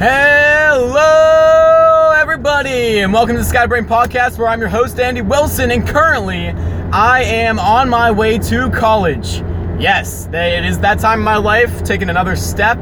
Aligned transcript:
Hello, 0.00 1.02
everybody, 2.16 2.98
and 2.98 3.12
welcome 3.12 3.36
to 3.36 3.42
the 3.42 3.48
Skybrain 3.48 3.86
Podcast, 3.86 4.38
where 4.38 4.48
I'm 4.48 4.58
your 4.58 4.68
host, 4.68 4.98
Andy 4.98 5.22
Wilson, 5.22 5.70
and 5.70 5.86
currently 5.86 6.48
I 6.92 7.22
am 7.22 7.60
on 7.60 7.88
my 7.88 8.10
way 8.10 8.38
to 8.38 8.70
college. 8.70 9.36
Yes, 9.78 10.28
it 10.32 10.64
is 10.64 10.80
that 10.80 10.98
time 10.98 11.20
in 11.20 11.24
my 11.24 11.36
life, 11.36 11.84
taking 11.84 12.10
another 12.10 12.34
step, 12.34 12.76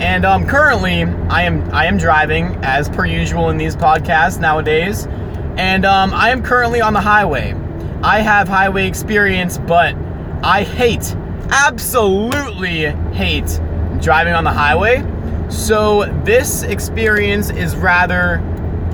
and 0.00 0.24
um, 0.24 0.46
currently 0.46 1.02
I 1.02 1.42
am 1.42 1.68
I 1.74 1.86
am 1.86 1.98
driving 1.98 2.56
as 2.62 2.88
per 2.88 3.06
usual 3.06 3.50
in 3.50 3.56
these 3.56 3.74
podcasts 3.74 4.38
nowadays, 4.38 5.08
and 5.56 5.84
um, 5.84 6.14
I 6.14 6.30
am 6.30 6.44
currently 6.44 6.80
on 6.80 6.92
the 6.92 7.00
highway. 7.00 7.56
I 8.04 8.20
have 8.20 8.46
highway 8.46 8.86
experience, 8.86 9.58
but 9.58 9.96
I 10.44 10.62
hate, 10.62 11.12
absolutely 11.50 12.84
hate 13.14 13.60
driving 14.00 14.34
on 14.34 14.44
the 14.44 14.52
highway. 14.52 15.04
So 15.52 16.06
this 16.24 16.62
experience 16.62 17.50
is 17.50 17.76
rather 17.76 18.38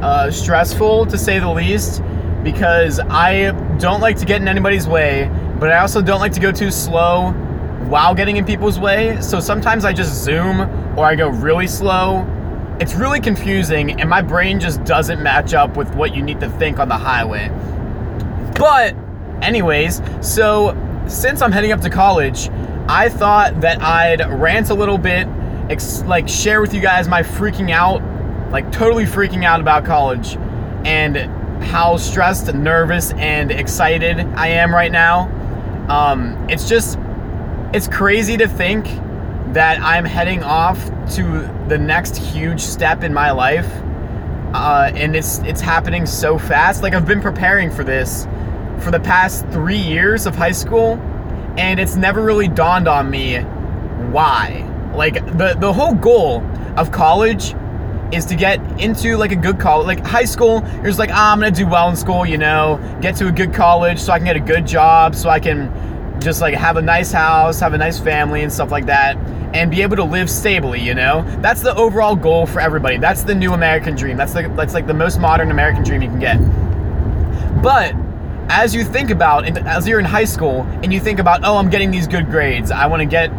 uh, 0.02 0.28
stressful 0.30 1.06
to 1.06 1.16
say 1.16 1.38
the 1.38 1.48
least 1.48 2.02
because 2.42 2.98
I 2.98 3.52
don't 3.78 4.00
like 4.00 4.16
to 4.18 4.26
get 4.26 4.42
in 4.42 4.48
anybody's 4.48 4.88
way, 4.88 5.30
but 5.60 5.70
I 5.70 5.78
also 5.78 6.02
don't 6.02 6.18
like 6.18 6.32
to 6.32 6.40
go 6.40 6.50
too 6.50 6.72
slow 6.72 7.30
while 7.88 8.12
getting 8.12 8.36
in 8.38 8.44
people's 8.44 8.78
way. 8.78 9.20
So 9.20 9.38
sometimes 9.38 9.84
I 9.84 9.92
just 9.92 10.12
zoom 10.22 10.62
or 10.98 11.04
I 11.04 11.14
go 11.14 11.28
really 11.28 11.68
slow. 11.68 12.26
It's 12.80 12.94
really 12.94 13.20
confusing, 13.20 14.00
and 14.00 14.10
my 14.10 14.20
brain 14.20 14.58
just 14.58 14.82
doesn't 14.82 15.22
match 15.22 15.54
up 15.54 15.76
with 15.76 15.94
what 15.94 16.14
you 16.14 16.22
need 16.22 16.40
to 16.40 16.50
think 16.50 16.80
on 16.80 16.88
the 16.88 16.98
highway. 16.98 17.48
But, 18.58 18.96
anyways, 19.42 20.02
so 20.20 20.76
since 21.06 21.40
I'm 21.40 21.52
heading 21.52 21.70
up 21.70 21.80
to 21.82 21.90
college, 21.90 22.50
I 22.88 23.08
thought 23.08 23.60
that 23.60 23.80
I'd 23.80 24.20
rant 24.40 24.70
a 24.70 24.74
little 24.74 24.98
bit 24.98 25.28
ex- 25.70 26.02
like 26.02 26.28
share 26.28 26.60
with 26.60 26.74
you 26.74 26.80
guys 26.80 27.08
my 27.08 27.22
freaking 27.22 27.70
out, 27.70 28.02
like 28.50 28.70
totally 28.72 29.04
freaking 29.04 29.44
out 29.44 29.60
about 29.60 29.84
college 29.84 30.36
and 30.84 31.16
how 31.64 31.96
stressed, 31.96 32.52
nervous, 32.54 33.12
and 33.14 33.50
excited 33.50 34.20
I 34.20 34.48
am 34.48 34.72
right 34.72 34.92
now. 34.92 35.28
Um, 35.88 36.48
it's 36.48 36.68
just, 36.68 36.98
it's 37.72 37.88
crazy 37.88 38.36
to 38.36 38.48
think 38.48 38.86
that 39.52 39.80
I'm 39.80 40.04
heading 40.04 40.42
off 40.42 40.82
to 41.14 41.40
the 41.68 41.78
next 41.78 42.16
huge 42.16 42.60
step 42.60 43.02
in 43.02 43.12
my 43.12 43.30
life. 43.30 43.68
Uh, 44.54 44.90
and 44.94 45.14
it's 45.14 45.40
it's 45.40 45.60
happening 45.60 46.06
so 46.06 46.38
fast. 46.38 46.82
Like 46.82 46.94
I've 46.94 47.06
been 47.06 47.20
preparing 47.20 47.70
for 47.70 47.84
this 47.84 48.26
for 48.80 48.90
the 48.90 49.00
past 49.00 49.46
three 49.48 49.76
years 49.76 50.26
of 50.26 50.34
high 50.34 50.52
school, 50.52 50.94
and 51.58 51.78
it's 51.78 51.96
never 51.96 52.22
really 52.22 52.48
dawned 52.48 52.88
on 52.88 53.10
me 53.10 53.38
why. 54.10 54.67
Like 54.98 55.14
the 55.38 55.56
the 55.58 55.72
whole 55.72 55.94
goal 55.94 56.42
of 56.76 56.90
college 56.90 57.54
is 58.12 58.24
to 58.26 58.34
get 58.34 58.58
into 58.80 59.16
like 59.16 59.32
a 59.32 59.36
good 59.36 59.60
college. 59.60 59.86
Like 59.86 60.04
high 60.04 60.24
school, 60.24 60.62
you're 60.74 60.86
just 60.86 60.98
like, 60.98 61.10
ah, 61.12 61.32
I'm 61.32 61.38
gonna 61.38 61.52
do 61.52 61.66
well 61.66 61.88
in 61.88 61.96
school, 61.96 62.26
you 62.26 62.36
know, 62.36 62.80
get 63.00 63.14
to 63.16 63.28
a 63.28 63.32
good 63.32 63.54
college 63.54 63.98
so 64.00 64.12
I 64.12 64.18
can 64.18 64.26
get 64.26 64.36
a 64.36 64.40
good 64.40 64.66
job, 64.66 65.14
so 65.14 65.28
I 65.28 65.38
can 65.40 65.72
just 66.20 66.40
like 66.40 66.54
have 66.54 66.76
a 66.76 66.82
nice 66.82 67.12
house, 67.12 67.60
have 67.60 67.74
a 67.74 67.78
nice 67.78 68.00
family 68.00 68.42
and 68.42 68.52
stuff 68.52 68.72
like 68.72 68.86
that, 68.86 69.16
and 69.54 69.70
be 69.70 69.82
able 69.82 69.96
to 69.96 70.04
live 70.04 70.28
stably, 70.28 70.80
you 70.80 70.94
know? 70.94 71.22
That's 71.40 71.62
the 71.62 71.74
overall 71.76 72.16
goal 72.16 72.46
for 72.46 72.60
everybody. 72.60 72.98
That's 72.98 73.22
the 73.22 73.34
new 73.34 73.52
American 73.52 73.94
dream. 73.94 74.16
That's 74.16 74.34
like 74.34 74.54
that's 74.56 74.74
like 74.74 74.86
the 74.88 74.94
most 74.94 75.20
modern 75.20 75.52
American 75.52 75.84
dream 75.84 76.02
you 76.02 76.08
can 76.08 76.18
get. 76.18 76.38
But 77.62 77.94
as 78.50 78.74
you 78.74 78.82
think 78.82 79.10
about, 79.10 79.46
as 79.58 79.86
you're 79.86 80.00
in 80.00 80.06
high 80.06 80.24
school, 80.24 80.62
and 80.82 80.92
you 80.92 81.00
think 81.00 81.18
about, 81.18 81.44
oh, 81.44 81.56
I'm 81.56 81.70
getting 81.70 81.90
these 81.90 82.08
good 82.08 82.26
grades, 82.30 82.70
I 82.70 82.86
want 82.86 83.00
to 83.00 83.06
get 83.06 83.30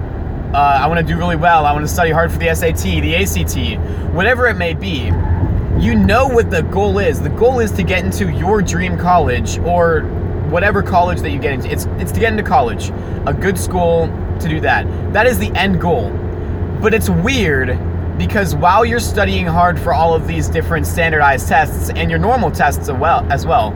uh, 0.54 0.80
I 0.82 0.88
want 0.88 1.00
to 1.00 1.06
do 1.06 1.18
really 1.18 1.36
well. 1.36 1.66
I 1.66 1.72
want 1.74 1.86
to 1.86 1.92
study 1.92 2.10
hard 2.10 2.32
for 2.32 2.40
the 2.40 2.54
SAT, 2.54 2.82
the 2.82 3.16
ACT, 3.16 4.14
whatever 4.14 4.48
it 4.48 4.56
may 4.56 4.74
be. 4.74 5.12
You 5.80 5.96
know 5.96 6.28
what 6.28 6.50
the 6.50 6.64
goal 6.64 6.98
is. 6.98 7.22
The 7.22 7.30
goal 7.30 7.60
is 7.60 7.72
to 7.74 7.84
get 7.84 8.04
into 8.04 8.32
your 8.32 8.62
dream 8.62 8.98
college 8.98 9.60
or 9.60 10.02
whatever 10.50 10.82
college 10.82 11.20
that 11.20 11.30
you 11.30 11.40
get 11.40 11.54
into. 11.54 11.72
It's 11.72 11.86
it's 12.00 12.12
to 12.12 12.20
get 12.20 12.32
into 12.32 12.44
college, 12.44 12.90
a 13.28 13.34
good 13.34 13.58
school 13.58 14.08
to 14.40 14.50
do 14.50 14.60
that. 14.62 14.86
That 15.14 15.28
is 15.28 15.38
the 15.38 15.52
end 15.56 15.80
goal. 15.80 16.10
But 16.82 16.94
it's 16.94 17.10
weird 17.10 17.78
because 18.18 18.56
while 18.56 18.84
you're 18.84 19.00
studying 19.00 19.46
hard 19.46 19.80
for 19.80 19.94
all 19.94 20.14
of 20.14 20.28
these 20.28 20.50
different 20.50 20.88
standardized 20.88 21.48
tests 21.48 21.90
and 21.92 22.10
your 22.10 22.20
normal 22.20 22.52
tests 22.52 22.90
as 22.90 22.92
well, 22.92 23.26
as 23.32 23.46
well, 23.46 23.74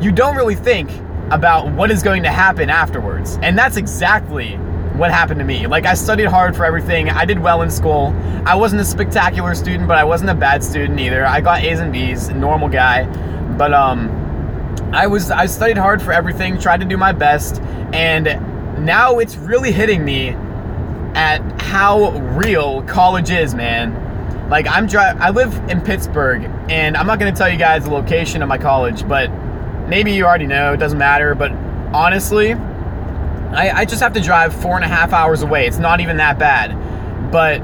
you 0.00 0.12
don't 0.12 0.36
really 0.36 0.54
think 0.56 0.90
about 1.30 1.72
what 1.72 1.90
is 1.90 2.02
going 2.02 2.22
to 2.24 2.30
happen 2.30 2.70
afterwards. 2.70 3.38
And 3.42 3.56
that's 3.56 3.76
exactly 3.76 4.58
what 4.98 5.12
happened 5.12 5.38
to 5.38 5.44
me. 5.44 5.66
Like 5.66 5.86
I 5.86 5.94
studied 5.94 6.26
hard 6.26 6.56
for 6.56 6.64
everything. 6.64 7.08
I 7.08 7.24
did 7.24 7.38
well 7.38 7.62
in 7.62 7.70
school. 7.70 8.14
I 8.44 8.54
wasn't 8.56 8.80
a 8.80 8.84
spectacular 8.84 9.54
student, 9.54 9.86
but 9.86 9.96
I 9.96 10.04
wasn't 10.04 10.30
a 10.30 10.34
bad 10.34 10.62
student 10.62 10.98
either. 10.98 11.24
I 11.24 11.40
got 11.40 11.62
A's 11.62 11.78
and 11.78 11.92
B's, 11.92 12.28
normal 12.30 12.68
guy. 12.68 13.04
But 13.56 13.72
um 13.72 14.10
I 14.92 15.06
was 15.06 15.30
I 15.30 15.46
studied 15.46 15.78
hard 15.78 16.02
for 16.02 16.12
everything, 16.12 16.58
tried 16.58 16.80
to 16.80 16.86
do 16.86 16.96
my 16.96 17.12
best, 17.12 17.60
and 17.92 18.84
now 18.84 19.18
it's 19.18 19.36
really 19.36 19.70
hitting 19.70 20.04
me 20.04 20.30
at 21.14 21.40
how 21.62 22.10
real 22.36 22.82
college 22.82 23.30
is, 23.30 23.54
man. 23.54 24.48
Like 24.50 24.66
I'm 24.66 24.86
dri- 24.86 25.00
I 25.00 25.30
live 25.30 25.54
in 25.70 25.80
Pittsburgh, 25.80 26.44
and 26.68 26.96
I'm 26.96 27.06
not 27.06 27.18
gonna 27.20 27.32
tell 27.32 27.48
you 27.48 27.58
guys 27.58 27.84
the 27.84 27.90
location 27.90 28.42
of 28.42 28.48
my 28.48 28.58
college, 28.58 29.06
but 29.06 29.30
maybe 29.88 30.12
you 30.12 30.24
already 30.24 30.46
know. 30.46 30.72
It 30.72 30.78
doesn't 30.78 30.98
matter. 30.98 31.34
But 31.34 31.52
honestly, 31.92 32.56
I, 33.52 33.70
I 33.70 33.84
just 33.84 34.02
have 34.02 34.12
to 34.14 34.20
drive 34.20 34.54
four 34.54 34.76
and 34.76 34.84
a 34.84 34.88
half 34.88 35.12
hours 35.12 35.42
away. 35.42 35.66
It's 35.66 35.78
not 35.78 36.00
even 36.00 36.18
that 36.18 36.38
bad. 36.38 37.30
But 37.32 37.62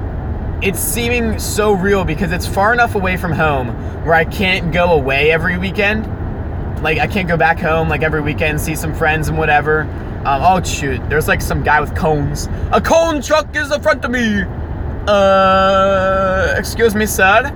it's 0.63 0.81
seeming 0.81 1.39
so 1.39 1.73
real 1.73 2.05
because 2.05 2.33
it's 2.33 2.47
far 2.47 2.73
enough 2.73 2.95
away 2.95 3.17
from 3.17 3.33
home 3.33 3.69
where 4.05 4.15
I 4.15 4.25
can't 4.25 4.73
go 4.73 4.93
away 4.93 5.31
every 5.31 5.59
weekend. 5.59 6.07
Like, 6.83 6.99
I 6.99 7.07
can't 7.07 7.29
go 7.29 7.37
back 7.37 7.59
home 7.59 7.89
like 7.89 8.03
every 8.03 8.21
weekend, 8.21 8.61
see 8.61 8.75
some 8.75 8.95
friends 8.95 9.29
and 9.29 9.39
whatever. 9.39 9.83
Um, 10.25 10.43
oh, 10.43 10.63
shoot. 10.63 11.07
There's 11.11 11.29
like 11.29 11.43
some 11.43 11.63
guy 11.63 11.81
with 11.81 11.95
cones. 11.95 12.49
A 12.73 12.81
cone 12.81 13.21
truck 13.21 13.55
is 13.55 13.71
in 13.71 13.83
front 13.83 14.05
of 14.05 14.11
me. 14.11 14.43
Uh, 15.07 16.55
excuse 16.57 16.95
me, 16.95 17.05
sir. 17.05 17.53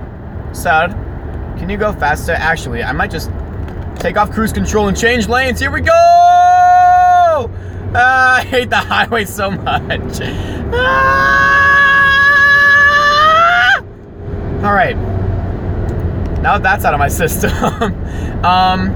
Sir, 0.53 0.87
can 1.57 1.69
you 1.69 1.77
go 1.77 1.93
faster? 1.93 2.33
Actually, 2.33 2.83
I 2.83 2.91
might 2.91 3.09
just 3.09 3.31
take 3.95 4.17
off 4.17 4.31
cruise 4.31 4.53
control 4.53 4.87
and 4.87 4.95
change 4.95 5.27
lanes. 5.27 5.59
Here 5.59 5.71
we 5.71 5.81
go! 5.81 6.18
Uh, 7.93 8.37
I 8.39 8.43
hate 8.43 8.69
the 8.69 8.77
highway 8.77 9.25
so 9.25 9.49
much. 9.51 10.19
Ah! 10.73 11.39
All 14.63 14.73
right. 14.73 14.95
Now 16.41 16.53
that 16.57 16.63
that's 16.63 16.85
out 16.85 16.93
of 16.93 16.99
my 16.99 17.07
system. 17.21 17.51
um, 18.45 18.89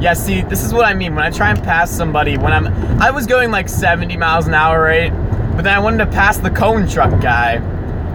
yeah, 0.00 0.14
see, 0.14 0.42
this 0.42 0.64
is 0.64 0.72
what 0.72 0.84
I 0.84 0.94
mean 0.94 1.14
when 1.14 1.24
I 1.24 1.30
try 1.30 1.50
and 1.50 1.62
pass 1.62 1.90
somebody 1.90 2.36
when 2.36 2.52
I'm 2.52 2.66
I 3.00 3.10
was 3.10 3.26
going 3.26 3.50
like 3.50 3.68
70 3.68 4.16
miles 4.16 4.46
an 4.46 4.54
hour 4.54 4.84
rate, 4.84 5.10
but 5.54 5.62
then 5.62 5.74
I 5.74 5.78
wanted 5.78 5.98
to 5.98 6.06
pass 6.06 6.38
the 6.38 6.50
cone 6.50 6.88
truck 6.88 7.20
guy, 7.20 7.54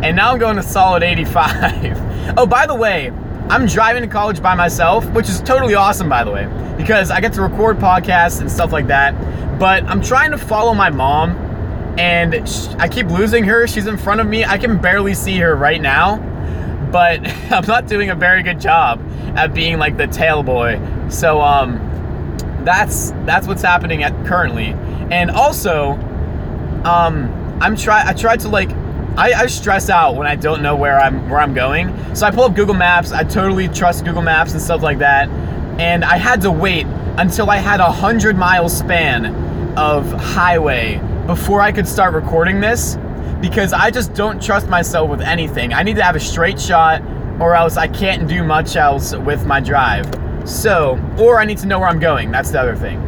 and 0.03 0.15
now 0.15 0.31
I'm 0.31 0.39
going 0.39 0.57
a 0.57 0.63
solid 0.63 1.03
85. 1.03 2.33
oh, 2.37 2.45
by 2.45 2.65
the 2.65 2.75
way, 2.75 3.11
I'm 3.49 3.65
driving 3.65 4.01
to 4.01 4.07
college 4.07 4.41
by 4.41 4.55
myself, 4.55 5.05
which 5.11 5.29
is 5.29 5.41
totally 5.41 5.75
awesome, 5.75 6.07
by 6.09 6.23
the 6.23 6.31
way, 6.31 6.47
because 6.77 7.11
I 7.11 7.19
get 7.19 7.33
to 7.33 7.41
record 7.41 7.77
podcasts 7.77 8.39
and 8.39 8.51
stuff 8.51 8.71
like 8.71 8.87
that. 8.87 9.13
But 9.59 9.83
I'm 9.85 10.01
trying 10.01 10.31
to 10.31 10.37
follow 10.37 10.73
my 10.73 10.89
mom, 10.89 11.31
and 11.97 12.35
I 12.79 12.87
keep 12.87 13.07
losing 13.07 13.43
her. 13.45 13.67
She's 13.67 13.87
in 13.87 13.97
front 13.97 14.21
of 14.21 14.27
me. 14.27 14.43
I 14.43 14.57
can 14.57 14.79
barely 14.79 15.13
see 15.13 15.37
her 15.39 15.55
right 15.55 15.81
now, 15.81 16.17
but 16.91 17.25
I'm 17.51 17.65
not 17.67 17.87
doing 17.87 18.09
a 18.09 18.15
very 18.15 18.43
good 18.43 18.59
job 18.59 19.01
at 19.35 19.53
being 19.53 19.77
like 19.77 19.97
the 19.97 20.07
tail 20.07 20.43
boy. 20.43 20.79
So 21.09 21.41
um, 21.41 21.77
that's 22.63 23.11
that's 23.25 23.47
what's 23.47 23.61
happening 23.61 24.03
at 24.03 24.25
currently, 24.25 24.75
and 25.11 25.29
also, 25.31 25.91
um, 26.83 27.59
I'm 27.61 27.75
try 27.75 28.07
I 28.07 28.13
tried 28.13 28.39
to 28.41 28.49
like 28.49 28.71
I, 29.15 29.31
I, 29.33 29.45
stress 29.45 29.91
out 29.91 30.15
when 30.15 30.25
I 30.25 30.35
don't 30.35 30.63
know 30.63 30.75
where 30.75 30.99
I'm 30.99 31.29
where 31.29 31.39
I'm 31.39 31.53
going. 31.53 32.15
So 32.15 32.25
I 32.25 32.31
pull 32.31 32.45
up 32.45 32.55
Google 32.55 32.73
Maps. 32.73 33.11
I 33.11 33.23
totally 33.23 33.67
trust 33.67 34.05
Google 34.05 34.23
Maps 34.23 34.53
and 34.53 34.61
stuff 34.61 34.81
like 34.81 34.97
that. 34.99 35.29
And 35.79 36.03
I 36.03 36.17
had 36.17 36.41
to 36.41 36.51
wait 36.51 36.87
until 37.17 37.51
I 37.51 37.57
had 37.57 37.79
a 37.79 37.91
hundred 37.91 38.37
mile 38.37 38.69
span 38.69 39.42
of 39.77 40.11
highway 40.13 41.01
before 41.25 41.61
I 41.61 41.71
could 41.71 41.87
start 41.87 42.13
recording 42.13 42.59
this 42.59 42.97
because 43.41 43.73
I 43.73 43.91
just 43.91 44.13
don't 44.13 44.41
trust 44.41 44.67
myself 44.67 45.09
with 45.09 45.21
anything. 45.21 45.73
I 45.73 45.83
need 45.83 45.95
to 45.95 46.03
have 46.03 46.15
a 46.15 46.19
straight 46.19 46.59
shot 46.59 47.01
or 47.39 47.55
else 47.55 47.77
I 47.77 47.87
can't 47.87 48.27
do 48.27 48.43
much 48.43 48.75
else 48.75 49.15
with 49.15 49.45
my 49.45 49.59
drive. 49.59 50.05
So, 50.45 50.99
or 51.19 51.39
I 51.39 51.45
need 51.45 51.57
to 51.59 51.67
know 51.67 51.79
where 51.79 51.89
I'm 51.89 51.99
going. 51.99 52.31
That's 52.31 52.51
the 52.51 52.59
other 52.59 52.75
thing. 52.75 53.01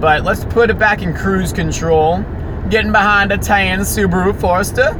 But 0.00 0.24
let's 0.24 0.44
put 0.44 0.70
it 0.70 0.78
back 0.78 1.02
in 1.02 1.14
cruise 1.14 1.52
control. 1.52 2.24
Getting 2.70 2.92
behind 2.92 3.32
a 3.32 3.38
tan 3.38 3.80
Subaru 3.80 4.38
Forester. 4.38 4.94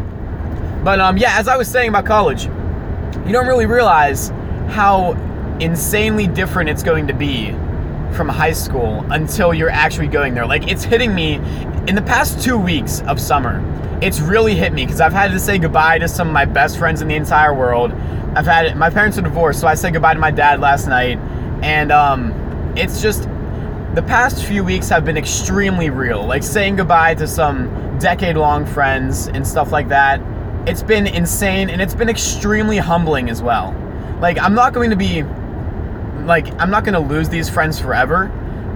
But 0.84 1.00
um, 1.00 1.16
yeah, 1.16 1.38
as 1.38 1.48
I 1.48 1.56
was 1.56 1.68
saying 1.68 1.88
about 1.88 2.06
college, 2.06 2.44
you 2.44 3.32
don't 3.32 3.46
really 3.46 3.66
realize 3.66 4.28
how 4.68 5.12
insanely 5.60 6.26
different 6.26 6.70
it's 6.70 6.82
going 6.82 7.06
to 7.06 7.14
be 7.14 7.54
from 8.16 8.28
high 8.28 8.52
school 8.52 9.04
until 9.10 9.54
you're 9.54 9.70
actually 9.70 10.08
going 10.08 10.34
there. 10.34 10.46
Like 10.46 10.68
it's 10.68 10.82
hitting 10.82 11.14
me 11.14 11.34
in 11.86 11.94
the 11.94 12.02
past 12.02 12.42
two 12.42 12.58
weeks 12.58 13.02
of 13.02 13.20
summer, 13.20 13.62
it's 14.02 14.20
really 14.20 14.54
hit 14.54 14.72
me 14.72 14.84
because 14.84 15.00
I've 15.00 15.12
had 15.12 15.30
to 15.30 15.38
say 15.38 15.58
goodbye 15.58 15.98
to 15.98 16.08
some 16.08 16.26
of 16.28 16.34
my 16.34 16.44
best 16.44 16.78
friends 16.78 17.00
in 17.00 17.08
the 17.08 17.14
entire 17.14 17.54
world. 17.54 17.92
I've 18.34 18.46
had 18.46 18.76
my 18.76 18.90
parents 18.90 19.16
are 19.18 19.22
divorced, 19.22 19.60
so 19.60 19.66
I 19.66 19.74
said 19.74 19.92
goodbye 19.92 20.14
to 20.14 20.20
my 20.20 20.30
dad 20.30 20.60
last 20.60 20.86
night, 20.86 21.18
and 21.62 21.92
um, 21.92 22.32
it's 22.76 23.00
just 23.00 23.22
the 23.94 24.04
past 24.06 24.44
few 24.44 24.62
weeks 24.62 24.88
have 24.90 25.04
been 25.04 25.16
extremely 25.16 25.88
real. 25.88 26.26
Like 26.26 26.42
saying 26.42 26.76
goodbye 26.76 27.14
to 27.14 27.26
some 27.26 27.98
decade-long 27.98 28.66
friends 28.66 29.28
and 29.28 29.46
stuff 29.46 29.72
like 29.72 29.88
that. 29.88 30.20
It's 30.68 30.82
been 30.82 31.06
insane, 31.06 31.70
and 31.70 31.80
it's 31.80 31.94
been 31.94 32.08
extremely 32.08 32.76
humbling 32.78 33.30
as 33.30 33.42
well. 33.42 33.74
Like 34.20 34.38
I'm 34.38 34.54
not 34.54 34.74
going 34.74 34.90
to 34.90 34.96
be 34.96 35.22
like 36.26 36.48
I'm 36.60 36.70
not 36.70 36.84
going 36.84 36.94
to 36.94 37.00
lose 37.14 37.28
these 37.28 37.48
friends 37.48 37.80
forever, 37.80 38.28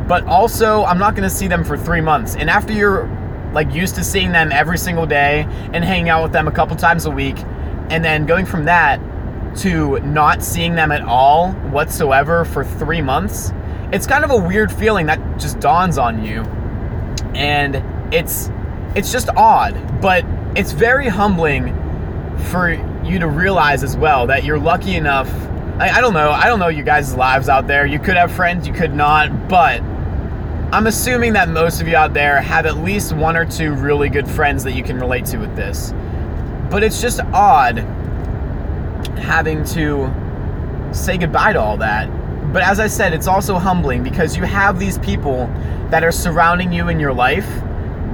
but 0.08 0.25
also 0.25 0.85
I'm 0.85 0.99
not 0.99 1.14
going 1.14 1.29
to 1.29 1.35
see 1.35 1.49
them 1.49 1.64
for 1.64 1.76
3 1.76 2.00
months. 2.00 2.37
And 2.37 2.49
after 2.49 2.73
you're 2.73 3.06
like 3.52 3.73
used 3.75 3.97
to 3.97 4.05
seeing 4.05 4.32
them 4.32 4.52
every 4.52 4.79
single 4.79 5.06
day 5.06 5.47
and 5.73 5.85
hanging 5.85 6.08
out 6.08 6.23
with 6.23 6.32
them 6.32 6.47
a 6.49 6.52
couple 6.52 6.76
times 6.76 7.06
a 7.06 7.11
week 7.11 7.37
and 7.91 8.05
then 8.05 8.25
going 8.25 8.47
from 8.47 8.64
that 8.67 9.00
to 9.56 9.99
not 10.00 10.44
seeing 10.44 10.76
them 10.76 10.93
at 10.93 11.02
all 11.02 11.50
whatsoever 11.73 12.44
for 12.44 12.64
3 12.64 13.02
months, 13.02 13.52
it's 13.93 14.06
kind 14.06 14.25
of 14.25 14.31
a 14.31 14.37
weird 14.37 14.70
feeling 14.73 15.06
that 15.06 15.19
just 15.38 15.58
dawns 15.58 15.99
on 15.99 16.25
you. 16.25 16.43
And 17.35 17.82
it's 18.14 18.50
it's 18.94 19.12
just 19.12 19.29
odd, 19.37 20.00
but 20.00 20.25
it's 20.56 20.73
very 20.73 21.08
humbling 21.08 21.75
for 22.50 22.70
you 23.05 23.19
to 23.19 23.26
realize 23.26 23.82
as 23.85 23.97
well 23.97 24.26
that 24.26 24.44
you're 24.44 24.58
lucky 24.58 24.94
enough. 24.97 25.29
I, 25.80 25.96
I 25.96 26.00
don't 26.02 26.12
know. 26.12 26.30
I 26.30 26.46
don't 26.46 26.58
know 26.58 26.68
you 26.68 26.82
guys' 26.82 27.14
lives 27.14 27.48
out 27.48 27.66
there. 27.66 27.86
You 27.86 27.98
could 27.98 28.16
have 28.16 28.30
friends, 28.30 28.68
you 28.68 28.74
could 28.74 28.92
not, 28.92 29.48
but 29.48 29.80
I'm 30.72 30.86
assuming 30.86 31.32
that 31.32 31.48
most 31.48 31.80
of 31.80 31.88
you 31.88 31.96
out 31.96 32.12
there 32.12 32.42
have 32.42 32.66
at 32.66 32.76
least 32.76 33.14
one 33.14 33.34
or 33.34 33.46
two 33.46 33.72
really 33.72 34.10
good 34.10 34.28
friends 34.28 34.62
that 34.64 34.72
you 34.72 34.82
can 34.82 35.00
relate 35.00 35.24
to 35.26 35.38
with 35.38 35.56
this. 35.56 35.94
But 36.70 36.82
it's 36.82 37.00
just 37.00 37.20
odd 37.32 37.78
having 39.18 39.64
to 39.64 40.12
say 40.92 41.16
goodbye 41.16 41.54
to 41.54 41.60
all 41.60 41.78
that. 41.78 42.08
But 42.52 42.62
as 42.62 42.78
I 42.78 42.86
said, 42.86 43.14
it's 43.14 43.26
also 43.26 43.58
humbling 43.58 44.02
because 44.02 44.36
you 44.36 44.44
have 44.44 44.78
these 44.78 44.98
people 44.98 45.46
that 45.88 46.04
are 46.04 46.12
surrounding 46.12 46.74
you 46.74 46.88
in 46.88 47.00
your 47.00 47.14
life 47.14 47.48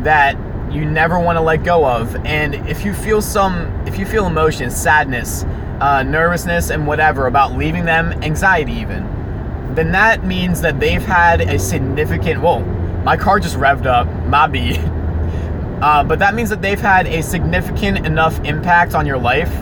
that 0.05 0.37
you 0.73 0.85
never 0.85 1.19
want 1.19 1.37
to 1.37 1.41
let 1.41 1.65
go 1.65 1.85
of. 1.85 2.15
And 2.25 2.55
if 2.69 2.85
you 2.85 2.95
feel 2.95 3.21
some, 3.21 3.67
if 3.89 3.99
you 3.99 4.07
feel 4.07 4.27
emotion, 4.27 4.71
sadness, 4.71 5.45
uh, 5.81 6.03
nervousness, 6.03 6.71
and 6.71 6.87
whatever 6.87 7.27
about 7.27 7.57
leaving 7.57 7.85
them, 7.85 8.13
anxiety 8.23 8.73
even, 8.73 9.05
then 9.75 9.93
that 9.93 10.25
means 10.25 10.61
that 10.63 10.81
they've 10.81 11.03
had 11.03 11.41
a 11.41 11.59
significant. 11.59 12.41
Whoa, 12.41 12.61
my 13.05 13.17
car 13.17 13.39
just 13.41 13.57
revved 13.57 13.87
up. 13.87 14.07
My 14.27 14.47
B. 14.47 14.79
Uh, 15.77 16.03
but 16.03 16.19
that 16.19 16.35
means 16.35 16.49
that 16.49 16.63
they've 16.63 16.81
had 16.81 17.07
a 17.07 17.23
significant 17.23 18.07
enough 18.07 18.43
impact 18.47 18.95
on 18.95 19.05
your 19.05 19.19
life 19.19 19.53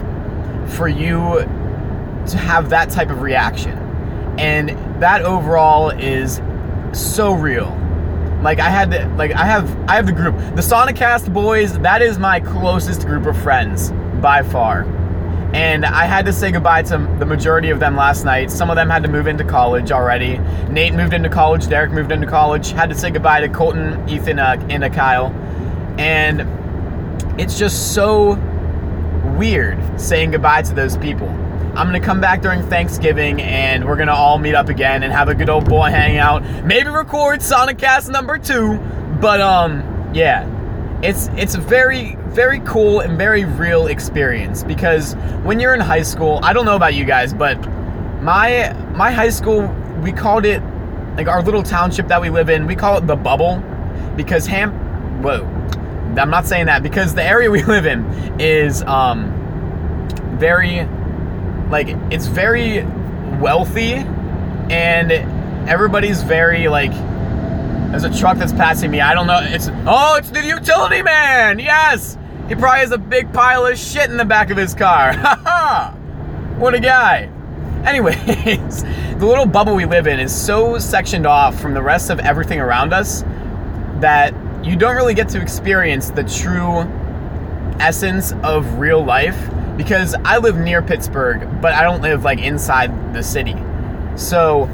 for 0.69 0.87
you 0.87 1.41
to 2.27 2.39
have 2.39 2.71
that 2.71 2.89
type 2.89 3.11
of 3.11 3.21
reaction. 3.21 3.77
And 4.39 4.71
that 5.03 5.23
overall 5.23 5.91
is 5.91 6.41
so 6.93 7.33
real. 7.33 7.67
Like 8.43 8.61
I 8.61 8.69
had 8.69 9.17
like 9.17 9.33
I 9.33 9.45
have 9.45 9.77
I 9.89 9.97
have 9.97 10.07
the 10.07 10.13
group. 10.13 10.37
The 10.55 10.63
Sonicast 10.63 11.33
boys, 11.33 11.79
that 11.81 12.03
is 12.03 12.19
my 12.19 12.41
closest 12.41 13.07
group 13.07 13.27
of 13.27 13.37
friends 13.43 13.91
by 14.21 14.43
far. 14.43 14.85
And 15.55 15.87
I 15.87 16.05
had 16.07 16.27
to 16.27 16.33
say 16.33 16.51
goodbye 16.51 16.83
to 16.83 16.99
the 17.21 17.25
majority 17.25 17.71
of 17.71 17.79
them 17.79 17.95
last 17.95 18.25
night. 18.25 18.51
Some 18.51 18.71
of 18.71 18.77
them 18.77 18.91
had 18.91 19.05
to 19.05 19.09
move 19.09 19.29
into 19.29 19.45
college 19.45 19.93
already. 19.93 20.39
Nate 20.69 20.95
moved 20.95 21.15
into 21.15 21.29
college, 21.29 21.69
Derek 21.69 21.93
moved 21.93 22.11
into 22.11 22.27
college. 22.27 22.73
Had 22.73 22.89
to 22.91 22.95
say 22.97 23.11
goodbye 23.11 23.41
to 23.41 23.49
Colton, 23.49 24.09
Ethan, 24.09 24.41
uh, 24.41 24.57
and 24.69 24.83
uh, 24.83 24.89
Kyle. 24.89 25.27
And 25.97 27.41
it's 27.41 27.57
just 27.57 27.95
so 27.95 28.35
weird 29.39 29.79
saying 30.01 30.33
goodbye 30.33 30.63
to 30.63 30.75
those 30.75 30.97
people. 30.97 31.29
I'm 31.29 31.87
gonna 31.87 32.01
come 32.01 32.21
back 32.21 32.43
during 32.43 32.63
Thanksgiving 32.69 33.41
and 33.41 33.85
we're 33.85 33.97
gonna 33.97 34.13
all 34.13 34.39
meet 34.39 34.55
up 34.55 34.69
again 34.69 35.05
and 35.05 35.13
have 35.13 35.29
a 35.29 35.35
good 35.35 35.49
old 35.49 35.69
boy 35.69 35.91
hangout. 35.91 36.43
Maybe 36.65 36.89
record 36.89 37.43
Sonic 37.43 37.79
Cast 37.79 38.11
number 38.11 38.39
two. 38.39 38.79
But 39.21 39.41
um, 39.41 40.11
yeah. 40.13 40.51
It's 41.03 41.29
it's 41.37 41.55
very, 41.55 42.17
very 42.35 42.61
cool 42.61 43.01
and 43.01 43.17
very 43.17 43.45
real 43.45 43.87
experience 43.87 44.65
because 44.65 45.15
when 45.45 45.61
you're 45.61 45.75
in 45.75 45.81
high 45.81 46.03
school, 46.03 46.41
I 46.43 46.53
don't 46.53 46.65
know 46.65 46.75
about 46.75 46.95
you 46.95 47.05
guys, 47.05 47.33
but 47.33 47.55
my 48.21 48.73
my 48.95 49.11
high 49.13 49.31
school, 49.31 49.69
we 50.03 50.13
called 50.13 50.45
it 50.45 50.61
like 51.17 51.29
our 51.29 51.43
little 51.43 51.63
township 51.63 52.09
that 52.09 52.21
we 52.21 52.31
live 52.31 52.51
in, 52.51 52.67
we 52.67 52.75
call 52.75 52.99
it 52.99 53.07
the 53.07 53.17
bubble 53.17 53.63
because 54.17 54.47
Ham 54.47 54.73
whoa. 55.23 55.45
I'm 56.21 56.31
not 56.31 56.47
saying 56.47 56.67
that 56.67 56.83
because 56.83 57.15
the 57.15 57.23
area 57.23 57.51
we 57.57 57.63
live 57.63 57.87
in 57.87 58.05
is 58.41 58.83
um 58.83 59.31
very 60.39 60.87
like 61.71 61.89
it's 62.11 62.27
very 62.27 62.85
wealthy 63.41 63.95
and 64.71 65.13
everybody's 65.69 66.23
very 66.23 66.67
like 66.69 66.93
there's 67.91 68.03
a 68.03 68.19
truck 68.19 68.39
that's 68.39 68.53
passing 68.53 68.91
me. 68.91 69.01
I 69.01 69.15
don't 69.15 69.29
know. 69.29 69.39
It's 69.41 69.69
oh, 69.87 70.17
it's 70.17 70.31
the 70.31 70.45
utility 70.45 71.03
man. 71.03 71.61
Yes, 71.61 72.19
he 72.49 72.55
probably 72.55 72.81
has 72.81 72.93
a 72.93 72.99
big 72.99 73.33
pile 73.33 73.67
of 73.67 73.79
shit 73.79 74.11
in 74.11 74.17
the 74.17 74.25
back 74.25 74.51
of 74.51 74.57
his 74.57 74.75
car. 74.75 75.13
Ha 75.25 75.41
ha! 75.45 75.95
What 76.59 76.75
a 76.75 76.81
guy. 76.81 77.31
Anyways, 77.87 78.83
the 79.19 79.27
little 79.27 79.47
bubble 79.47 79.75
we 79.75 79.85
live 79.87 80.07
in 80.07 80.21
is 80.21 80.35
so 80.35 80.79
sectioned 80.79 81.27
off 81.27 81.59
from 81.61 81.75
the 81.75 81.83
rest 81.83 82.11
of 82.11 82.19
everything 82.21 82.61
around 82.61 82.93
us 82.93 83.23
that 84.01 84.35
you 84.65 84.77
don't 84.77 84.97
really 84.97 85.15
get 85.15 85.29
to 85.31 85.41
experience 85.41 86.11
the 86.11 86.25
true 86.25 86.81
essence 87.81 88.33
of 88.43 88.79
real 88.79 89.05
life 89.05 89.37
because 89.77 90.15
I 90.25 90.39
live 90.39 90.57
near 90.57 90.83
Pittsburgh, 90.83 91.61
but 91.61 91.73
I 91.73 91.83
don't 91.83 92.01
live 92.01 92.25
like 92.25 92.39
inside 92.41 93.15
the 93.15 93.23
city. 93.23 93.57
So 94.17 94.69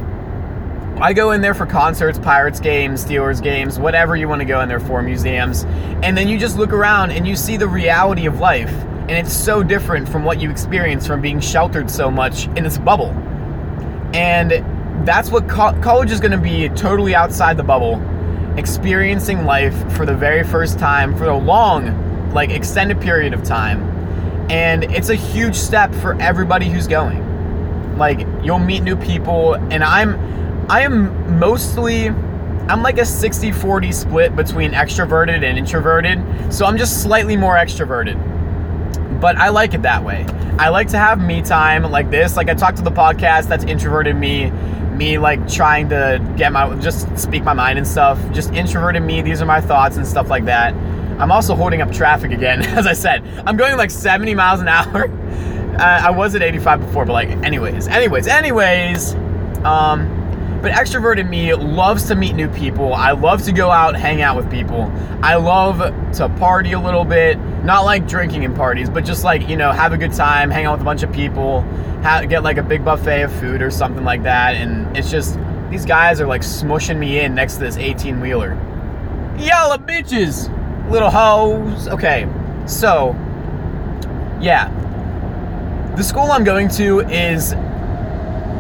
I 1.03 1.15
go 1.15 1.31
in 1.31 1.41
there 1.41 1.55
for 1.55 1.65
concerts, 1.65 2.19
Pirates 2.19 2.61
games, 2.61 3.03
Steelers 3.03 3.43
games, 3.43 3.79
whatever 3.79 4.17
you 4.17 4.29
want 4.29 4.41
to 4.41 4.45
go 4.45 4.61
in 4.61 4.69
there 4.69 4.81
for, 4.81 5.01
museums. 5.01 5.65
And 6.03 6.15
then 6.15 6.29
you 6.29 6.39
just 6.39 6.59
look 6.59 6.75
around 6.75 7.11
and 7.11 7.27
you 7.27 7.37
see 7.37 7.57
the 7.57 7.67
reality 7.67 8.27
of 8.27 8.39
life. 8.39 8.71
And 8.71 9.13
it's 9.13 9.33
so 9.33 9.63
different 9.63 10.07
from 10.07 10.25
what 10.25 10.43
you 10.43 10.51
experience 10.51 11.07
from 11.07 11.23
being 11.23 11.41
sheltered 11.41 11.91
so 11.91 12.11
much 12.11 12.49
in 12.49 12.65
this 12.65 12.77
bubble. 12.77 13.13
And 14.15 15.07
that's 15.07 15.31
what 15.31 15.49
co- 15.49 15.73
college 15.81 16.11
is 16.11 16.21
going 16.21 16.33
to 16.33 16.39
be 16.39 16.69
totally 16.69 17.15
outside 17.15 17.57
the 17.57 17.65
bubble, 17.65 17.99
experiencing 18.59 19.47
life 19.47 19.75
for 19.95 20.05
the 20.05 20.15
very 20.15 20.45
first 20.45 20.79
time 20.79 21.17
for 21.17 21.25
a 21.25 21.39
long, 21.39 22.33
like 22.35 22.51
extended 22.51 23.01
period 23.01 23.33
of 23.33 23.43
time. 23.43 23.81
And 24.51 24.85
it's 24.85 25.09
a 25.09 25.15
huge 25.15 25.55
step 25.55 25.95
for 25.95 26.21
everybody 26.21 26.69
who's 26.69 26.87
going. 26.87 27.27
Like, 27.97 28.27
you'll 28.43 28.59
meet 28.59 28.83
new 28.83 28.97
people, 28.97 29.55
and 29.55 29.83
I'm 29.83 30.31
I 30.71 30.83
am 30.83 31.41
mostly 31.41 32.11
I'm 32.71 32.85
like 32.85 32.99
a 32.99 33.03
60-40 33.03 33.93
split 33.93 34.37
between 34.37 34.71
extroverted 34.71 35.43
and 35.43 35.59
introverted. 35.59 36.23
So 36.55 36.65
I'm 36.65 36.77
just 36.77 37.03
slightly 37.03 37.37
more 37.37 37.57
extroverted. 37.57 38.15
But 39.21 39.37
I 39.37 39.49
like 39.49 39.75
it 39.75 39.83
that 39.83 40.05
way. 40.05 40.25
I 40.61 40.69
like 40.69 40.87
to 40.91 40.99
have 40.99 41.21
me 41.21 41.43
time 41.43 41.83
like 41.83 42.09
this. 42.13 42.37
Like 42.37 42.49
I 42.49 42.55
talk 42.55 42.77
to 42.77 42.83
the 42.83 42.93
podcast, 42.93 43.49
that's 43.49 43.65
introverted 43.65 44.15
me. 44.15 44.51
Me 44.93 45.19
like 45.19 45.49
trying 45.49 45.89
to 45.89 46.25
get 46.37 46.53
my 46.53 46.73
just 46.77 47.19
speak 47.19 47.43
my 47.43 47.55
mind 47.55 47.77
and 47.77 47.89
stuff. 47.89 48.21
Just 48.33 48.53
introverted 48.53 49.03
me. 49.03 49.23
These 49.23 49.43
are 49.43 49.47
my 49.47 49.61
thoughts 49.61 49.97
and 49.97 50.07
stuff 50.07 50.29
like 50.29 50.45
that. 50.45 50.73
I'm 51.21 51.33
also 51.33 51.57
holding 51.57 51.83
up 51.83 51.91
traffic 51.91 52.31
again, 52.31 52.63
as 52.79 52.87
I 52.87 52.93
said. 52.93 53.27
I'm 53.45 53.57
going 53.57 53.77
like 53.77 53.91
70 53.91 54.37
miles 54.37 54.61
an 54.61 54.69
hour. 54.69 55.11
Uh, 55.71 55.99
I 56.03 56.11
was 56.11 56.35
at 56.35 56.43
85 56.43 56.81
before, 56.81 57.07
but 57.07 57.15
like, 57.15 57.31
anyways, 57.43 57.89
anyways, 57.89 58.27
anyways. 58.27 59.15
Um, 59.65 60.20
but 60.63 60.73
extroverted 60.73 61.29
me 61.29 61.55
loves 61.55 62.05
to 62.09 62.15
meet 62.15 62.35
new 62.35 62.49
people. 62.49 62.93
I 62.93 63.13
love 63.13 63.43
to 63.45 63.53
go 63.53 63.71
out, 63.71 63.97
hang 63.97 64.21
out 64.21 64.37
with 64.37 64.51
people. 64.51 64.93
I 65.23 65.37
love 65.37 65.79
to 66.15 66.29
party 66.39 66.73
a 66.73 66.81
little 66.81 67.05
bit. 67.05 67.39
Not 67.65 67.85
like 67.85 68.07
drinking 68.07 68.43
in 68.43 68.55
parties, 68.55 68.91
but 68.91 69.05
just 69.05 69.25
like, 69.25 69.49
you 69.49 69.57
know, 69.57 69.73
have 69.73 69.93
a 69.93 69.99
good 69.99 70.13
time, 70.13 70.51
hang 70.51 70.67
out 70.67 70.73
with 70.73 70.83
a 70.83 70.85
bunch 70.85 71.03
of 71.03 71.13
people, 71.13 71.63
have, 72.03 72.29
get 72.29 72.43
like 72.43 72.59
a 72.59 72.63
big 72.63 72.85
buffet 72.85 73.23
of 73.23 73.33
food 73.41 73.63
or 73.63 73.71
something 73.71 74.05
like 74.05 74.23
that. 74.25 74.55
And 74.55 74.95
it's 74.97 75.11
just, 75.11 75.39
these 75.71 75.87
guys 75.87 76.21
are 76.21 76.27
like 76.27 76.43
smushing 76.43 76.99
me 76.99 77.21
in 77.21 77.35
next 77.35 77.55
to 77.55 77.61
this 77.61 77.77
18 77.77 78.21
wheeler. 78.21 78.55
Y'all 79.39 79.73
are 79.73 79.79
bitches! 79.79 80.49
Little 80.91 81.11
hoes. 81.11 81.89
Okay, 81.89 82.29
so, 82.67 83.13
yeah. 84.41 84.69
The 85.97 86.03
school 86.03 86.31
I'm 86.31 86.45
going 86.45 86.69
to 86.71 87.01
is 87.01 87.55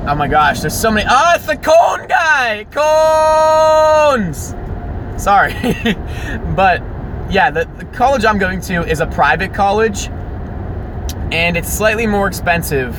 Oh 0.06 0.14
my 0.14 0.28
gosh, 0.28 0.60
there's 0.60 0.78
so 0.78 0.90
many. 0.90 1.06
Oh, 1.10 1.32
it's 1.34 1.46
the 1.46 1.56
cone 1.56 2.06
guy! 2.08 2.64
Cones! 2.70 4.54
Sorry. 5.22 5.52
but 6.56 6.82
yeah, 7.30 7.50
the, 7.50 7.68
the, 7.76 7.84
college 7.92 8.24
I'm 8.24 8.38
going 8.38 8.60
to 8.62 8.82
is 8.88 9.00
a 9.00 9.06
private 9.06 9.52
college, 9.52 10.08
and 11.30 11.56
it's 11.56 11.70
slightly 11.70 12.06
more 12.06 12.26
expensive 12.26 12.96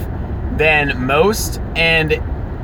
than 0.58 1.04
most, 1.04 1.60
and 1.76 2.14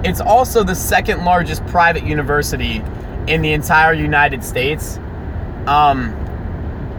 it's 0.06 0.22
also 0.22 0.64
the 0.64 0.76
second 0.76 1.26
largest 1.26 1.66
private 1.66 2.04
university 2.04 2.84
in 3.28 3.42
the 3.42 3.54
entire 3.54 3.94
United 3.94 4.44
States. 4.44 4.98
Um, 5.66 6.14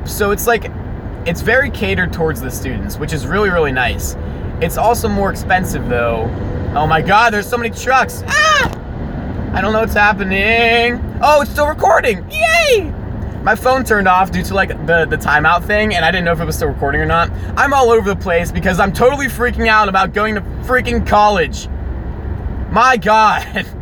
So 0.04 0.32
it's 0.32 0.46
like, 0.46 0.72
it's 1.24 1.40
very 1.40 1.70
catered 1.70 2.12
towards 2.12 2.40
the 2.40 2.50
students, 2.50 2.98
which 2.98 3.12
is 3.12 3.26
really, 3.26 3.50
really 3.50 3.72
nice. 3.72 4.16
It's 4.60 4.76
also 4.76 5.08
more 5.08 5.30
expensive 5.30 5.88
though. 5.88 6.26
Oh 6.74 6.86
my 6.86 7.00
god, 7.00 7.32
there's 7.32 7.48
so 7.48 7.56
many 7.56 7.70
trucks. 7.70 8.22
Ah! 8.26 9.52
I 9.54 9.60
don't 9.60 9.72
know 9.72 9.80
what's 9.80 9.94
happening. 9.94 11.00
Oh, 11.22 11.40
it's 11.42 11.50
still 11.50 11.66
recording. 11.66 12.24
Yay! 12.30 12.92
My 13.42 13.54
phone 13.54 13.84
turned 13.84 14.06
off 14.06 14.30
due 14.30 14.42
to 14.42 14.54
like 14.54 14.68
the, 14.86 15.06
the 15.06 15.16
timeout 15.16 15.64
thing, 15.64 15.94
and 15.94 16.04
I 16.04 16.10
didn't 16.10 16.26
know 16.26 16.32
if 16.32 16.40
it 16.40 16.44
was 16.44 16.56
still 16.56 16.68
recording 16.68 17.00
or 17.00 17.06
not. 17.06 17.30
I'm 17.56 17.72
all 17.72 17.90
over 17.90 18.08
the 18.08 18.20
place 18.20 18.52
because 18.52 18.78
I'm 18.78 18.92
totally 18.92 19.26
freaking 19.26 19.66
out 19.68 19.88
about 19.88 20.12
going 20.12 20.34
to 20.34 20.40
freaking 20.40 21.06
college. 21.06 21.68
My 22.70 22.96
god. 22.96 23.66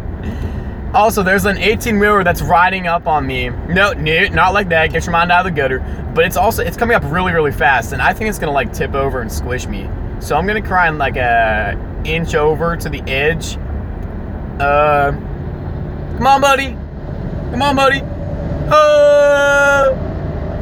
Also, 0.95 1.23
there's 1.23 1.45
an 1.45 1.59
18 1.59 1.99
wheeler 1.99 2.25
that's 2.25 2.40
riding 2.40 2.87
up 2.87 3.07
on 3.07 3.26
me. 3.26 3.50
No, 3.50 3.93
no, 3.93 4.28
not 4.28 4.55
like 4.55 4.71
that. 4.71 4.93
Get 4.93 5.05
your 5.05 5.12
mind 5.12 5.31
out 5.31 5.45
of 5.47 5.52
the 5.52 5.61
gutter. 5.61 5.81
But 6.14 6.25
it's 6.25 6.38
also 6.38 6.62
it's 6.62 6.76
coming 6.76 6.95
up 6.95 7.02
really, 7.12 7.33
really 7.33 7.52
fast, 7.52 7.93
and 7.93 8.00
I 8.00 8.14
think 8.14 8.31
it's 8.31 8.38
gonna 8.38 8.52
like 8.52 8.73
tip 8.73 8.95
over 8.95 9.21
and 9.21 9.31
squish 9.31 9.66
me. 9.66 9.90
So 10.20 10.37
I'm 10.37 10.46
gonna 10.46 10.61
in 10.88 10.99
like 10.99 11.16
a 11.16 11.76
inch 12.04 12.35
over 12.35 12.76
to 12.76 12.88
the 12.88 13.02
edge. 13.02 13.56
Uh, 14.61 15.12
come 16.16 16.26
on, 16.26 16.40
buddy. 16.40 16.70
Come 17.50 17.62
on, 17.62 17.76
buddy. 17.76 18.00
Uh, 18.68 19.92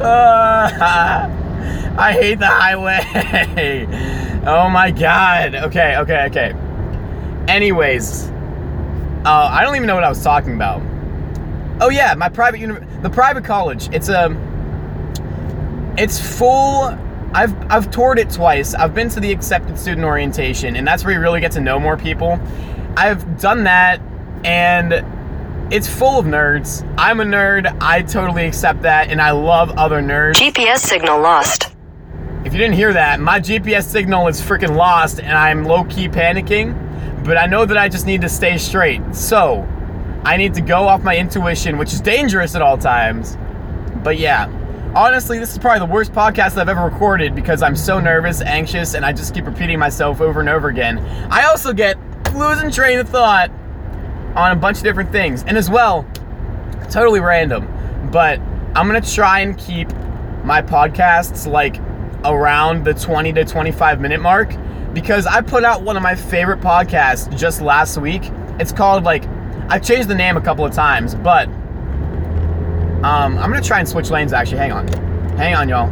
uh, 0.03 1.29
I 1.97 2.11
hate 2.11 2.39
the 2.39 2.47
highway. 2.47 2.99
oh 4.45 4.69
my 4.69 4.91
god. 4.91 5.55
Okay, 5.55 5.95
okay, 5.97 6.25
okay. 6.25 6.53
Anyways, 7.47 8.27
uh, 9.25 9.49
I 9.51 9.63
don't 9.63 9.75
even 9.75 9.87
know 9.87 9.95
what 9.95 10.03
I 10.03 10.09
was 10.09 10.21
talking 10.23 10.53
about. 10.55 10.81
Oh 11.81 11.89
yeah, 11.89 12.13
my 12.15 12.29
private 12.29 12.59
uni- 12.59 12.85
the 13.01 13.09
private 13.09 13.43
college. 13.45 13.89
It's 13.93 14.09
a, 14.09 14.25
um, 14.25 15.95
it's 15.97 16.19
full. 16.19 16.97
I've 17.35 17.71
I've 17.71 17.91
toured 17.91 18.17
it 18.17 18.29
twice. 18.29 18.73
I've 18.73 18.95
been 18.95 19.09
to 19.09 19.19
the 19.19 19.31
accepted 19.31 19.77
student 19.77 20.05
orientation, 20.05 20.75
and 20.75 20.87
that's 20.87 21.03
where 21.03 21.13
you 21.13 21.19
really 21.19 21.41
get 21.41 21.51
to 21.53 21.59
know 21.59 21.79
more 21.79 21.97
people. 21.97 22.39
I've 22.97 23.39
done 23.39 23.65
that, 23.65 24.01
and 24.43 25.05
it's 25.71 25.87
full 25.87 26.17
of 26.17 26.25
nerds. 26.25 26.87
I'm 26.97 27.19
a 27.19 27.25
nerd. 27.25 27.77
I 27.81 28.01
totally 28.01 28.47
accept 28.47 28.81
that, 28.83 29.09
and 29.09 29.21
I 29.21 29.31
love 29.31 29.71
other 29.77 30.01
nerds. 30.01 30.35
GPS 30.35 30.79
signal 30.79 31.19
lost. 31.19 31.75
If 32.45 32.53
you 32.53 32.59
didn't 32.59 32.75
hear 32.75 32.93
that, 32.93 33.19
my 33.19 33.39
GPS 33.39 33.83
signal 33.83 34.27
is 34.27 34.39
freaking 34.39 34.75
lost, 34.75 35.19
and 35.19 35.33
I'm 35.33 35.65
low 35.65 35.83
key 35.83 36.07
panicking 36.07 36.81
but 37.25 37.37
I 37.37 37.47
know 37.47 37.65
that 37.65 37.75
I 37.75 37.89
just 37.89 38.05
need 38.05 38.21
to 38.21 38.29
stay 38.29 38.57
straight. 38.57 39.01
So, 39.13 39.67
I 40.23 40.37
need 40.37 40.53
to 40.53 40.61
go 40.61 40.87
off 40.87 41.01
my 41.01 41.17
intuition, 41.17 41.77
which 41.77 41.91
is 41.91 41.99
dangerous 41.99 42.55
at 42.55 42.61
all 42.61 42.77
times. 42.77 43.35
But 44.03 44.19
yeah, 44.19 44.47
honestly, 44.95 45.37
this 45.37 45.51
is 45.51 45.57
probably 45.57 45.85
the 45.85 45.93
worst 45.93 46.13
podcast 46.13 46.57
I've 46.57 46.69
ever 46.69 46.83
recorded 46.83 47.35
because 47.35 47.61
I'm 47.61 47.75
so 47.75 47.99
nervous, 47.99 48.41
anxious, 48.41 48.93
and 48.93 49.05
I 49.05 49.11
just 49.11 49.33
keep 49.33 49.45
repeating 49.45 49.77
myself 49.77 50.21
over 50.21 50.39
and 50.39 50.47
over 50.47 50.69
again. 50.69 50.99
I 51.29 51.43
also 51.45 51.73
get 51.73 51.97
losing 52.33 52.71
train 52.71 52.99
of 52.99 53.09
thought 53.09 53.51
on 54.35 54.51
a 54.51 54.55
bunch 54.55 54.77
of 54.77 54.83
different 54.83 55.11
things. 55.11 55.43
And 55.43 55.57
as 55.57 55.69
well, 55.69 56.07
totally 56.89 57.19
random, 57.19 57.67
but 58.11 58.39
I'm 58.75 58.87
gonna 58.87 59.01
try 59.01 59.41
and 59.41 59.57
keep 59.57 59.89
my 60.43 60.61
podcasts 60.61 61.45
like 61.45 61.77
around 62.23 62.85
the 62.85 62.93
20 62.93 63.33
to 63.33 63.45
25 63.45 63.99
minute 63.99 64.21
mark 64.21 64.55
because 64.93 65.25
I 65.25 65.41
put 65.41 65.63
out 65.65 65.81
one 65.81 65.97
of 65.97 66.03
my 66.03 66.15
favorite 66.15 66.61
podcasts 66.61 67.35
just 67.37 67.61
last 67.61 67.97
week. 67.97 68.31
It's 68.59 68.71
called 68.71 69.03
like 69.03 69.25
I've 69.67 69.83
changed 69.83 70.07
the 70.07 70.15
name 70.15 70.37
a 70.37 70.41
couple 70.41 70.63
of 70.63 70.73
times, 70.73 71.15
but 71.15 71.49
um, 73.03 73.37
I'm 73.37 73.49
gonna 73.49 73.61
try 73.61 73.79
and 73.79 73.87
switch 73.87 74.09
lanes. 74.09 74.33
Actually, 74.33 74.57
hang 74.57 74.71
on, 74.71 74.87
hang 75.37 75.55
on, 75.55 75.69
y'all. 75.69 75.89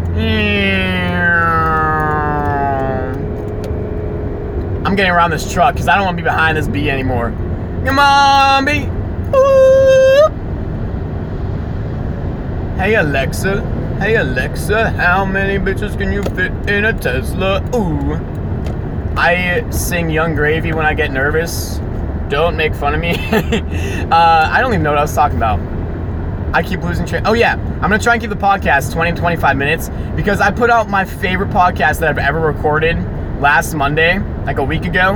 I'm 4.85 4.95
getting 4.95 5.11
around 5.11 5.31
this 5.31 5.51
truck 5.51 5.73
because 5.73 5.87
I 5.87 5.95
don't 5.95 6.05
want 6.05 6.17
to 6.17 6.23
be 6.23 6.25
behind 6.25 6.57
this 6.57 6.67
bee 6.67 6.89
anymore. 6.89 7.31
Come 7.85 7.99
on, 7.99 8.65
bee. 8.65 8.85
Ooh. 9.35 10.29
Hey 12.77 12.95
Alexa, 12.95 13.61
hey 13.99 14.17
Alexa, 14.17 14.91
how 14.91 15.23
many 15.23 15.57
bitches 15.57 15.97
can 15.97 16.11
you 16.11 16.21
fit 16.35 16.51
in 16.69 16.85
a 16.85 16.93
Tesla? 16.93 17.63
Ooh. 17.75 18.15
I 19.15 19.69
sing 19.69 20.09
Yung 20.09 20.35
Gravy 20.35 20.73
when 20.73 20.85
I 20.85 20.93
get 20.93 21.11
nervous. 21.11 21.79
Don't 22.29 22.57
make 22.57 22.73
fun 22.73 22.93
of 22.93 22.99
me. 22.99 23.11
uh, 24.11 24.49
I 24.51 24.59
don't 24.59 24.73
even 24.73 24.83
know 24.83 24.89
what 24.89 24.99
I 24.99 25.03
was 25.03 25.13
talking 25.13 25.37
about. 25.37 25.59
I 26.53 26.61
keep 26.61 26.81
losing 26.81 27.05
track. 27.05 27.23
Oh, 27.25 27.33
yeah. 27.33 27.53
I'm 27.53 27.89
going 27.89 27.99
to 27.99 28.03
try 28.03 28.13
and 28.13 28.21
keep 28.21 28.29
the 28.29 28.35
podcast 28.35 28.93
20 28.93 29.13
to 29.13 29.17
25 29.17 29.57
minutes 29.57 29.89
because 30.15 30.39
I 30.39 30.51
put 30.51 30.69
out 30.69 30.87
my 30.89 31.03
favorite 31.03 31.49
podcast 31.49 31.99
that 31.99 32.09
I've 32.09 32.19
ever 32.19 32.39
recorded 32.39 32.97
last 33.41 33.73
Monday, 33.73 34.19
like 34.45 34.57
a 34.59 34.63
week 34.63 34.85
ago. 34.85 35.15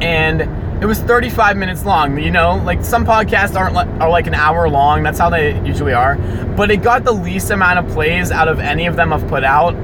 And 0.00 0.42
it 0.82 0.86
was 0.86 1.00
35 1.00 1.56
minutes 1.56 1.84
long. 1.84 2.18
You 2.18 2.30
know, 2.30 2.56
like 2.64 2.84
some 2.84 3.04
podcasts 3.04 3.54
aren't 3.54 3.76
are 3.76 4.08
like 4.08 4.26
an 4.26 4.34
hour 4.34 4.68
long. 4.68 5.02
That's 5.02 5.18
how 5.18 5.30
they 5.30 5.60
usually 5.66 5.92
are. 5.92 6.16
But 6.56 6.70
it 6.70 6.78
got 6.78 7.04
the 7.04 7.12
least 7.12 7.50
amount 7.50 7.80
of 7.80 7.92
plays 7.92 8.30
out 8.30 8.48
of 8.48 8.60
any 8.60 8.86
of 8.86 8.96
them 8.96 9.12
I've 9.12 9.26
put 9.28 9.44
out. 9.44 9.74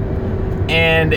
And 0.71 1.15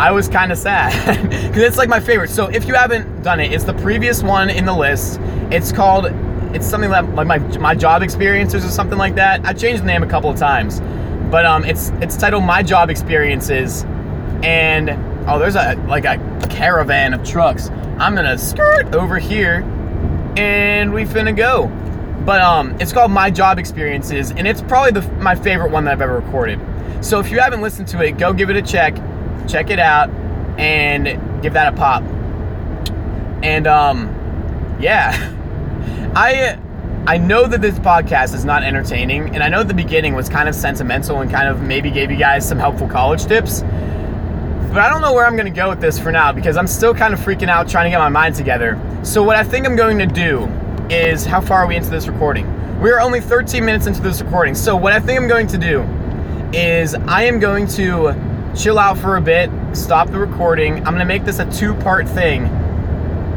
I 0.00 0.12
was 0.12 0.28
kind 0.28 0.50
of 0.52 0.58
sad 0.58 1.22
because 1.28 1.62
it's 1.62 1.76
like 1.76 1.88
my 1.88 2.00
favorite. 2.00 2.30
So 2.30 2.46
if 2.46 2.66
you 2.66 2.74
haven't 2.74 3.22
done 3.22 3.40
it, 3.40 3.52
it's 3.52 3.64
the 3.64 3.74
previous 3.74 4.22
one 4.22 4.48
in 4.48 4.64
the 4.64 4.72
list. 4.72 5.20
It's 5.50 5.72
called, 5.72 6.06
it's 6.54 6.66
something 6.66 6.90
that 6.90 7.14
like 7.14 7.26
my 7.26 7.38
my 7.58 7.74
job 7.74 8.02
experiences 8.02 8.64
or 8.64 8.68
something 8.68 8.98
like 8.98 9.14
that. 9.16 9.44
I 9.44 9.52
changed 9.52 9.82
the 9.82 9.86
name 9.86 10.02
a 10.02 10.06
couple 10.06 10.30
of 10.30 10.38
times, 10.38 10.80
but 11.30 11.46
um, 11.46 11.64
it's 11.64 11.90
it's 12.00 12.16
titled 12.16 12.44
My 12.44 12.62
Job 12.62 12.90
Experiences, 12.90 13.84
and 14.42 14.90
oh, 15.28 15.38
there's 15.38 15.56
a 15.56 15.74
like 15.88 16.04
a 16.04 16.18
caravan 16.50 17.14
of 17.14 17.24
trucks. 17.24 17.70
I'm 17.98 18.14
gonna 18.14 18.38
skirt 18.38 18.94
over 18.94 19.18
here, 19.18 19.62
and 20.36 20.92
we 20.92 21.04
finna 21.04 21.36
go. 21.36 21.66
But 22.24 22.42
um, 22.42 22.76
it's 22.80 22.92
called 22.92 23.10
My 23.10 23.30
Job 23.30 23.58
Experiences, 23.58 24.30
and 24.30 24.46
it's 24.46 24.60
probably 24.60 25.00
the, 25.00 25.10
my 25.14 25.34
favorite 25.34 25.70
one 25.70 25.84
that 25.84 25.92
I've 25.92 26.02
ever 26.02 26.16
recorded. 26.20 26.60
So 27.00 27.18
if 27.18 27.30
you 27.30 27.40
haven't 27.40 27.62
listened 27.62 27.88
to 27.88 28.02
it, 28.04 28.18
go 28.18 28.34
give 28.34 28.50
it 28.50 28.56
a 28.56 28.62
check 28.62 28.94
check 29.50 29.70
it 29.70 29.78
out 29.78 30.10
and 30.58 31.42
give 31.42 31.54
that 31.54 31.72
a 31.72 31.76
pop. 31.76 32.02
And 33.42 33.66
um, 33.66 34.76
yeah, 34.80 35.12
I 36.14 36.58
I 37.06 37.16
know 37.16 37.46
that 37.46 37.60
this 37.60 37.78
podcast 37.78 38.34
is 38.34 38.44
not 38.44 38.62
entertaining, 38.62 39.34
and 39.34 39.42
I 39.42 39.48
know 39.48 39.62
the 39.62 39.74
beginning 39.74 40.14
was 40.14 40.28
kind 40.28 40.48
of 40.48 40.54
sentimental 40.54 41.20
and 41.20 41.30
kind 41.30 41.48
of 41.48 41.62
maybe 41.62 41.90
gave 41.90 42.10
you 42.10 42.16
guys 42.16 42.46
some 42.46 42.58
helpful 42.58 42.88
college 42.88 43.24
tips. 43.26 43.62
But 44.70 44.78
I 44.78 44.88
don't 44.88 45.00
know 45.00 45.12
where 45.12 45.26
I'm 45.26 45.34
going 45.34 45.52
to 45.52 45.56
go 45.56 45.68
with 45.68 45.80
this 45.80 45.98
for 45.98 46.12
now 46.12 46.30
because 46.30 46.56
I'm 46.56 46.66
still 46.66 46.94
kind 46.94 47.12
of 47.12 47.20
freaking 47.20 47.48
out 47.48 47.68
trying 47.68 47.86
to 47.86 47.90
get 47.90 47.98
my 47.98 48.08
mind 48.08 48.34
together. 48.36 48.80
So, 49.02 49.22
what 49.22 49.36
I 49.36 49.42
think 49.42 49.66
I'm 49.66 49.76
going 49.76 49.98
to 49.98 50.06
do 50.06 50.44
is 50.90 51.24
how 51.24 51.40
far 51.40 51.64
are 51.64 51.66
we 51.66 51.76
into 51.76 51.90
this 51.90 52.06
recording? 52.06 52.46
We're 52.80 53.00
only 53.00 53.20
13 53.20 53.64
minutes 53.64 53.86
into 53.86 54.00
this 54.00 54.20
recording. 54.20 54.54
So, 54.54 54.76
what 54.76 54.92
I 54.92 55.00
think 55.00 55.18
I'm 55.18 55.28
going 55.28 55.46
to 55.48 55.58
do 55.58 55.82
is 56.52 56.94
I 56.94 57.24
am 57.24 57.40
going 57.40 57.66
to 57.68 58.14
chill 58.56 58.78
out 58.78 58.98
for 58.98 59.16
a 59.16 59.20
bit, 59.20 59.50
stop 59.72 60.10
the 60.10 60.18
recording. 60.18 60.78
I'm 60.78 60.92
gonna 60.92 61.04
make 61.04 61.24
this 61.24 61.38
a 61.38 61.50
two 61.50 61.74
part 61.74 62.08
thing. 62.08 62.44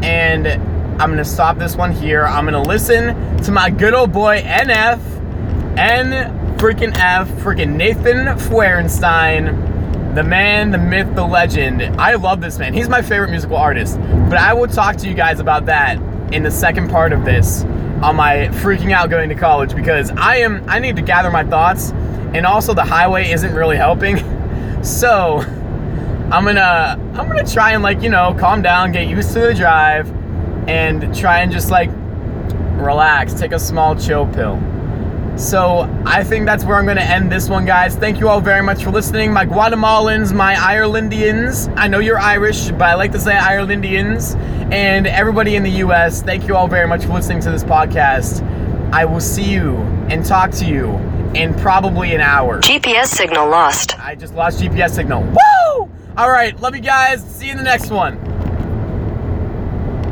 And 0.03 0.72
I'm 0.99 1.09
gonna 1.09 1.25
stop 1.25 1.57
this 1.57 1.75
one 1.75 1.91
here. 1.91 2.25
I'm 2.25 2.45
gonna 2.45 2.61
listen 2.61 3.37
to 3.43 3.51
my 3.51 3.69
good 3.69 3.93
old 3.93 4.11
boy 4.11 4.41
NF, 4.41 4.99
N 5.77 6.57
freaking 6.57 6.95
F, 6.97 7.27
freaking 7.43 7.75
Nathan 7.75 8.37
Feuerstein, 8.39 10.13
the 10.15 10.23
man, 10.23 10.71
the 10.71 10.77
myth, 10.77 11.13
the 11.15 11.25
legend. 11.25 11.81
I 11.99 12.13
love 12.15 12.39
this 12.39 12.57
man. 12.57 12.73
He's 12.73 12.87
my 12.87 13.01
favorite 13.01 13.31
musical 13.31 13.57
artist. 13.57 13.99
But 14.29 14.37
I 14.37 14.53
will 14.53 14.67
talk 14.67 14.95
to 14.97 15.07
you 15.09 15.13
guys 15.13 15.39
about 15.39 15.65
that 15.65 15.97
in 16.31 16.43
the 16.43 16.51
second 16.51 16.89
part 16.89 17.11
of 17.11 17.25
this 17.25 17.63
on 18.01 18.15
my 18.15 18.47
freaking 18.61 18.91
out 18.91 19.09
going 19.09 19.29
to 19.29 19.35
college 19.35 19.75
because 19.75 20.11
I 20.11 20.37
am 20.37 20.63
I 20.67 20.79
need 20.79 20.95
to 20.95 21.01
gather 21.01 21.31
my 21.31 21.43
thoughts 21.43 21.91
and 22.33 22.45
also 22.45 22.73
the 22.73 22.83
highway 22.83 23.31
isn't 23.31 23.53
really 23.53 23.77
helping. 23.77 24.17
So 24.83 25.37
I'm 26.29 26.43
gonna 26.43 26.99
I'm 27.13 27.27
gonna 27.27 27.45
try 27.45 27.71
and 27.71 27.81
like 27.81 28.01
you 28.01 28.09
know 28.09 28.35
calm 28.37 28.61
down, 28.61 28.91
get 28.91 29.07
used 29.07 29.31
to 29.31 29.39
the 29.39 29.53
drive, 29.53 30.11
and 30.67 31.15
try 31.15 31.39
and 31.39 31.51
just 31.51 31.71
like 31.71 31.89
relax, 32.75 33.33
take 33.33 33.51
a 33.51 33.59
small 33.59 33.95
chill 33.95 34.27
pill. 34.27 34.61
So 35.35 35.89
I 36.05 36.23
think 36.23 36.45
that's 36.45 36.63
where 36.63 36.77
I'm 36.77 36.85
going 36.85 36.97
to 36.97 37.03
end 37.03 37.31
this 37.31 37.49
one, 37.49 37.65
guys. 37.65 37.95
Thank 37.95 38.19
you 38.19 38.29
all 38.29 38.39
very 38.39 38.61
much 38.61 38.83
for 38.83 38.91
listening. 38.91 39.33
My 39.33 39.45
Guatemalans, 39.45 40.31
my 40.31 40.53
Irelandians. 40.53 41.73
I 41.75 41.87
know 41.87 41.97
you're 41.97 42.19
Irish, 42.19 42.69
but 42.69 42.83
I 42.83 42.93
like 42.93 43.11
to 43.13 43.19
say 43.19 43.33
Irelandians. 43.33 44.35
And 44.71 45.07
everybody 45.07 45.55
in 45.55 45.63
the 45.63 45.71
US, 45.85 46.21
thank 46.21 46.47
you 46.47 46.55
all 46.55 46.67
very 46.67 46.87
much 46.87 47.05
for 47.05 47.13
listening 47.13 47.39
to 47.41 47.51
this 47.51 47.63
podcast. 47.63 48.43
I 48.93 49.05
will 49.05 49.19
see 49.19 49.51
you 49.51 49.77
and 50.09 50.23
talk 50.23 50.51
to 50.51 50.65
you 50.65 50.91
in 51.33 51.55
probably 51.55 52.13
an 52.13 52.21
hour. 52.21 52.61
GPS 52.61 53.07
signal 53.07 53.49
lost. 53.49 53.99
I 53.99 54.13
just 54.13 54.35
lost 54.35 54.61
GPS 54.61 54.91
signal. 54.91 55.23
Woo! 55.23 55.89
All 56.15 56.29
right, 56.29 56.59
love 56.61 56.75
you 56.75 56.81
guys. 56.81 57.23
See 57.23 57.47
you 57.47 57.51
in 57.53 57.57
the 57.57 57.63
next 57.63 57.89
one. 57.89 58.19